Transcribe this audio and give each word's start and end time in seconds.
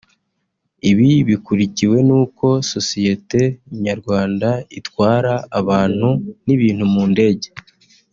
Ibi 0.89 1.09
bikurikiwe 1.29 1.97
n’uko 2.07 2.45
Sosiyete 2.71 3.39
Nyarwanda 3.85 4.49
itwara 4.79 5.33
abantu 5.59 6.09
n’ibintu 6.45 6.83
mu 6.95 7.03
ndege 7.11 7.47